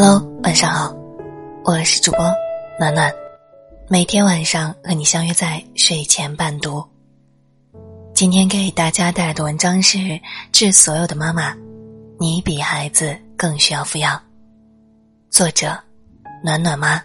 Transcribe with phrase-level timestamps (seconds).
[0.00, 0.94] Hello，晚上好，
[1.64, 2.20] 我是主播
[2.78, 3.12] 暖暖，
[3.88, 6.84] 每天晚上和你相约在睡前伴读。
[8.14, 9.98] 今天给大家带来的文章是
[10.52, 11.52] 《致所有的妈妈》，
[12.20, 14.22] 你比孩子更需要抚养。
[15.30, 15.76] 作者：
[16.44, 17.02] 暖暖妈。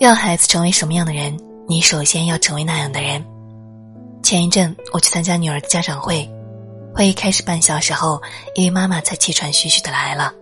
[0.00, 1.38] 要孩子成为什么样的人，
[1.68, 3.24] 你首先要成为那样的人。
[4.24, 6.28] 前一阵我去参加女儿的家长会。
[6.94, 8.22] 会议开始半小时后，
[8.54, 10.32] 一位妈妈才气喘吁吁的来了。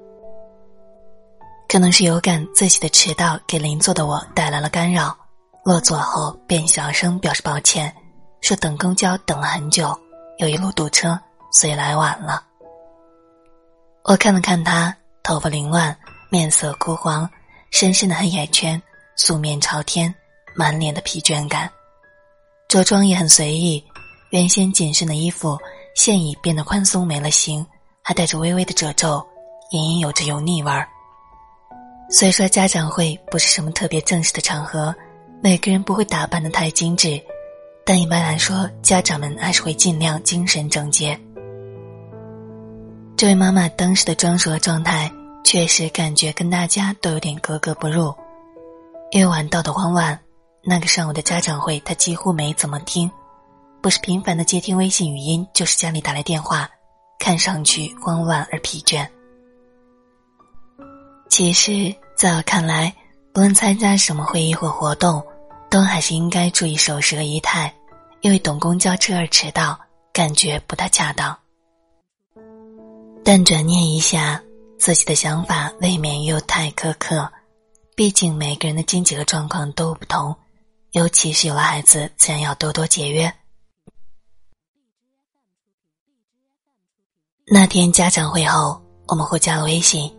[1.66, 5.16] 可能是有感自己的迟到给邻座的我带来了干扰，
[5.65, 7.91] 落座后便小声表示抱歉，
[8.42, 9.98] 说等公交等了很久，
[10.41, 11.19] 又一路堵车，
[11.52, 12.45] 所以来晚了。
[14.05, 15.97] 我看了看她，头发凌乱，
[16.28, 17.28] 面色枯黄，
[17.70, 18.80] 深深的黑眼圈，
[19.16, 20.14] 素面朝天，
[20.55, 21.70] 满脸的疲倦感，
[22.69, 23.83] 着装也很随意，
[24.28, 25.59] 原先紧身的衣服。
[25.95, 27.64] 现已变得宽松没了形，
[28.03, 29.25] 还带着微微的褶皱，
[29.70, 30.89] 隐隐有着油腻味儿。
[32.11, 34.94] 虽说家长会不是什么特别正式的场合，
[35.42, 37.20] 每个人不会打扮的太精致，
[37.84, 41.19] 但一般来说，家长们还是会尽量精神整洁。
[43.17, 45.11] 这位妈妈当时的装束和状态，
[45.45, 48.12] 确实感觉跟大家都有点格格不入。
[49.11, 50.19] 因为晚到的慌乱，
[50.64, 53.11] 那个上午的家长会，她几乎没怎么听。
[53.83, 56.70] 不是频繁的接听微信语音，就是家里打来电话，
[57.19, 59.05] 看上去慌乱而疲倦。
[61.28, 62.94] 其实，在我看来，
[63.33, 65.20] 不论参加什么会议或活动，
[65.69, 67.74] 都还是应该注意守时和仪态，
[68.20, 69.77] 因为等公交车而迟到，
[70.12, 71.36] 感觉不太恰当。
[73.24, 74.41] 但转念一下，
[74.78, 77.28] 自己的想法未免又太苛刻，
[77.96, 80.36] 毕竟每个人的经济和状况都不同，
[80.92, 83.34] 尤其是有了孩子，自然要多多节约。
[87.51, 90.11] 那天家长会后，我们互加了微信。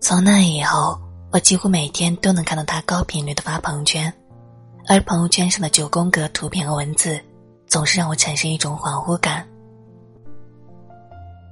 [0.00, 0.98] 从那以后，
[1.30, 4.12] 我几乎每天都能看到他高频率的发朋友圈，
[4.88, 7.20] 而朋友圈上的九宫格图片和文字，
[7.68, 9.46] 总是让我产生一种恍惚感。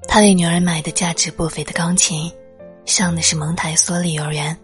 [0.08, 2.30] 他为女儿买的价值不菲的钢琴，
[2.84, 4.56] 上的是蒙台梭利幼儿园，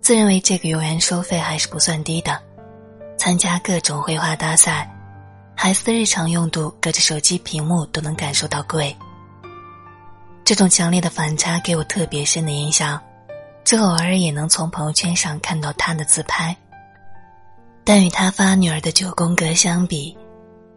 [0.00, 2.40] 自认为这个幼儿园收费还是不算低的。
[3.18, 4.88] 参加各种绘画大赛，
[5.56, 8.96] 孩子的日常用度隔着手机屏幕都能感受到贵。
[10.48, 12.98] 这种强烈的反差给我特别深的印象，
[13.64, 16.56] 这偶尔也能从朋友圈上看到他的自拍。
[17.84, 20.16] 但与他发女儿的九宫格相比，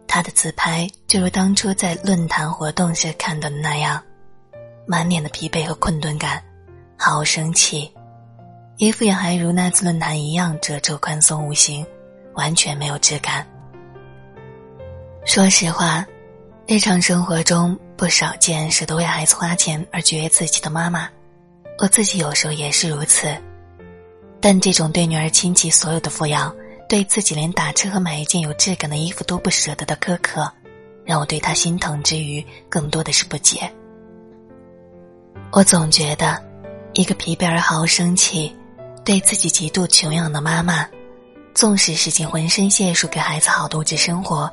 [0.06, 3.98] 他的自拍就如当初在论坛活动时看到的那样，
[4.86, 6.42] 满脸的疲惫和困顿感，
[6.98, 7.90] 好生气，
[8.76, 11.82] 衣服也还如那次论坛一样褶皱宽松无形，
[12.34, 13.46] 完全没有质感。
[15.24, 16.04] 说实话。
[16.64, 21.08] 日常生活中不少见舍得为孩子花钱而节约自己的妈妈，
[21.78, 23.32] 我自己有时候也是如此。
[24.40, 26.52] 但这种对女儿倾其所有的抚养，
[26.88, 30.52] 对自己连打车和买一件有质感的衣服都不舍得的苛刻，
[31.04, 33.72] 让我对她心疼之余，更多的是不解。
[35.52, 36.42] 我总觉得，
[36.94, 38.52] 一个疲惫而毫无生气、
[39.04, 40.84] 对自己极度穷养的妈妈，
[41.54, 44.52] 纵使使尽浑身解数给孩子好的物质生活。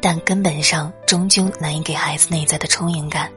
[0.00, 3.30] 但根本上终究难以给孩子内在的充盈感。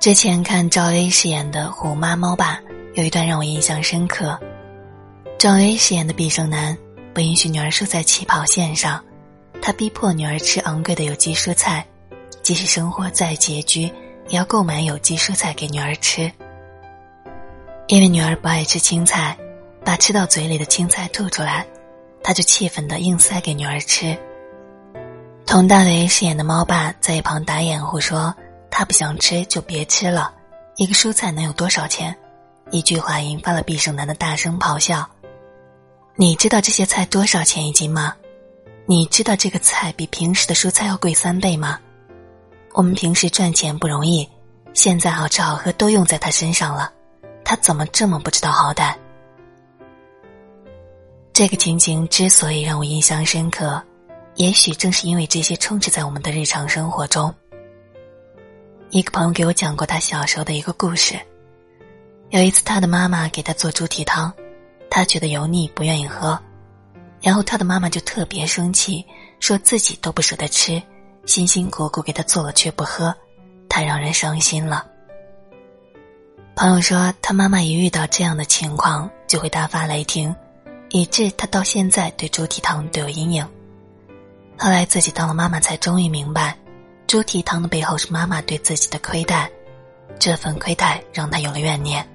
[0.00, 2.56] 之前看赵薇饰演的《虎妈猫爸》，
[2.94, 4.38] 有一段让我印象深刻。
[5.38, 6.76] 赵薇饰演的毕胜男
[7.14, 9.02] 不允许女儿输在起跑线上，
[9.60, 11.86] 他逼迫女儿吃昂贵的有机蔬菜，
[12.42, 13.82] 即使生活再拮据，
[14.28, 16.30] 也要购买有机蔬菜给女儿吃。
[17.86, 19.36] 因为女儿不爱吃青菜，
[19.84, 21.64] 把吃到嘴里的青菜吐出来，
[22.24, 24.16] 他就气愤的硬塞给女儿吃。
[25.44, 28.34] 佟大为饰演的猫爸在一旁打掩护说
[28.70, 30.32] ：“他不想吃就别吃了，
[30.76, 32.16] 一个蔬菜能有多少钱？”
[32.70, 35.06] 一句话引发了毕胜男的大声咆哮
[36.16, 38.14] ：“你知道这些菜多少钱一斤吗？
[38.86, 41.78] 你知道这个菜比平时的蔬菜要贵三倍吗？
[42.72, 44.26] 我们平时赚钱不容易，
[44.72, 46.90] 现在好吃好喝都用在他身上了，
[47.44, 48.94] 他怎么这么不知道好歹？”
[51.34, 53.82] 这个情景之所以让我印象深刻。
[54.34, 57.32] 也许正是因为这些充斥在我们的日常生活中。
[58.90, 61.18] 一个朋友给我讲过他小时候的一个故事。
[62.30, 64.32] 有一次，他的妈妈给他做猪蹄汤，
[64.90, 66.38] 他觉得油腻，不愿意喝，
[67.20, 69.04] 然后他的妈妈就特别生气，
[69.38, 70.82] 说自己都不舍得吃，
[71.26, 73.14] 辛辛苦苦给他做了却不喝，
[73.68, 74.86] 太让人伤心了。
[76.54, 80.34] 朋友说，他妈妈一遇到这样的情况就会大发雷霆，
[80.90, 83.46] 以致他到现在对猪蹄汤都有阴影。
[84.58, 86.56] 后来自己当了妈妈，才终于明白，
[87.06, 89.50] 猪蹄汤的背后是妈妈对自己的亏待，
[90.18, 92.06] 这份亏待让他有了怨念。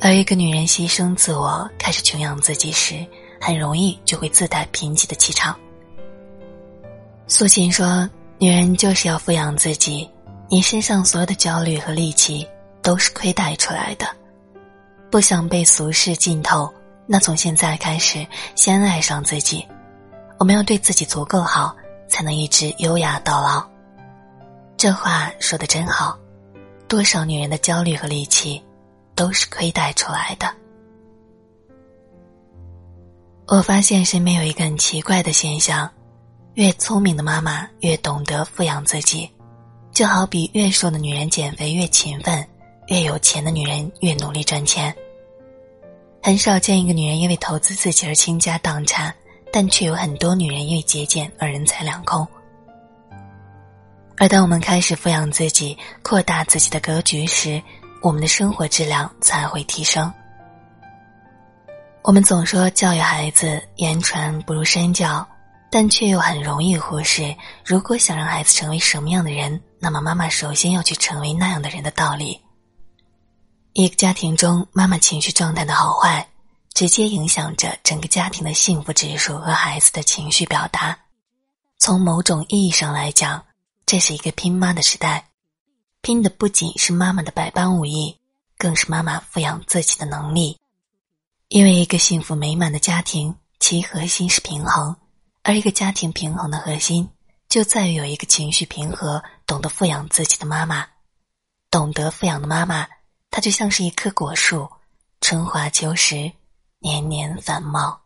[0.00, 3.04] 而一个女人牺牲自我，开始穷养自己时，
[3.40, 5.58] 很容易就会自带贫瘠的气场。
[7.26, 8.08] 苏秦说
[8.38, 10.08] ：“女人就是要富养自己，
[10.48, 12.46] 你身上所有的焦虑和戾气
[12.80, 14.06] 都是亏待出来的。
[15.10, 16.72] 不想被俗世浸透，
[17.06, 18.24] 那从现在开始，
[18.54, 19.66] 先爱上自己。
[20.38, 21.76] 我们要对自己足够好，
[22.08, 23.66] 才能一直优雅到老。”
[24.76, 26.18] 这话说的真好，
[26.86, 28.62] 多少女人的焦虑和戾气。
[29.18, 30.48] 都是亏待出来的。
[33.48, 35.90] 我发现身边有一个很奇怪的现象：
[36.54, 39.28] 越聪明的妈妈越懂得富养自己，
[39.90, 42.46] 就好比越瘦的女人减肥越勤奋，
[42.86, 44.94] 越有钱的女人越努力赚钱。
[46.22, 49.12] 很少见一个女人因为投资自己而倾家荡产，
[49.52, 52.26] 但却有很多女人因为节俭而人财两空。
[54.16, 57.62] 而当我们开始富养自己，扩大自己的格局时，
[58.02, 60.12] 我们的生活质量才会提升。
[62.02, 65.26] 我们总说教育孩子言传不如身教，
[65.70, 67.34] 但却又很容易忽视，
[67.64, 72.40] 如果想让孩子成为什么样的人，那么妈妈首先要去成为那样的人的道理。
[73.74, 76.26] 一个家庭中，妈妈情绪状态的好坏，
[76.78, 80.96] 直接影响着整个家庭的幸福指数和孩子的情绪表达。
[81.76, 83.44] 从某种意义上来讲，
[83.84, 85.28] 这是一个拼妈的时代。
[86.02, 88.16] 拼的不仅是妈妈的百般武艺，
[88.56, 90.56] 更是妈妈抚养自己的能力。
[91.48, 94.94] 因为一个幸福美满的家庭，其核心是平衡，
[95.42, 97.10] 而一个家庭平衡的核心，
[97.48, 100.86] 就在于有一个情绪平和、懂得富养自己的妈妈。
[101.72, 102.86] 懂得富养的妈妈，
[103.32, 104.70] 她就像是一棵果树，
[105.20, 106.30] 春华秋实，
[106.80, 107.98] 年年繁茂。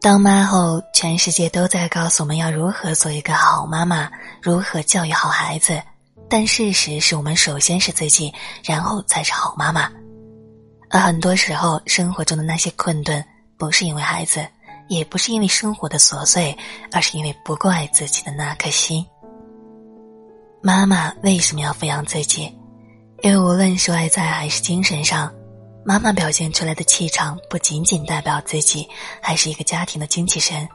[0.00, 5.80] 当妈后，全世界都在告诉我们要如何做一个好妈妈，如何教育好孩子。
[6.26, 8.32] 但事实是我们首先是自己，
[8.64, 9.92] 然后才是好妈妈。
[10.88, 13.22] 而很多时候，生活中的那些困顿，
[13.58, 14.46] 不是因为孩子，
[14.88, 16.56] 也不是因为生活的琐碎，
[16.92, 19.04] 而是因为不够爱自己的那颗心。
[20.62, 22.54] 妈妈为什么要抚养自己？
[23.22, 25.32] 因为无论是外在还是精神上。
[25.82, 28.86] 妈妈表现出来的气场不仅仅代表自己，
[29.22, 30.68] 还是一个家庭的精气神。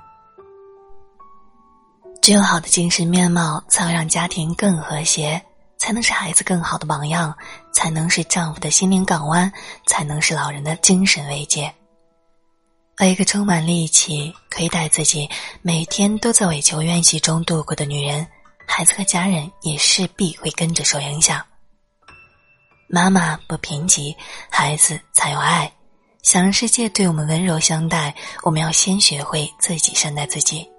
[2.19, 5.39] 只有好的精神面貌，才会让家庭更和谐，
[5.77, 7.35] 才能是孩子更好的榜样，
[7.71, 9.51] 才能是丈夫的心灵港湾，
[9.85, 11.71] 才能是老人的精神慰藉。
[12.97, 15.29] 而一个充满戾气、亏待自己、
[15.61, 18.25] 每天都在委求怨气中度过的女人，
[18.77, 21.41] 孩子和家人也势必会跟着受影响。
[22.89, 24.13] 妈妈不贫瘠，
[24.49, 25.71] 孩子才有爱。
[26.23, 28.13] 想让世界对我们温柔相待，
[28.43, 30.69] 我们要先学会自己善待自己。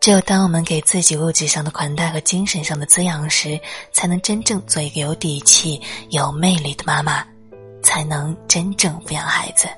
[0.00, 3.60] 只有当我们给自己物质上的款待和精神上的滋养时，
[3.92, 7.26] 才能真正做一个有底气、有魅力的妈妈，
[7.82, 9.68] 才能真正抚养孩子。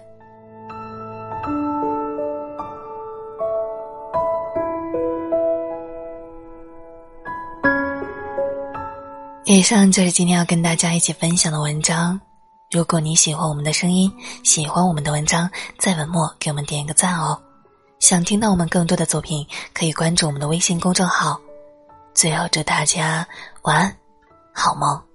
[9.53, 12.21] 以上就是今天要跟大家一起分享的文章。
[12.71, 14.09] 如果你喜欢我们的声音，
[14.45, 17.37] 喜欢我们的文章，在文末给我们点一个赞哦。
[17.99, 21.37] 想听到我们更多的作品，可以关注我们的微信公众号。
[22.15, 23.27] 最后祝大家
[23.63, 23.97] 晚安，
[24.55, 25.10] 好梦。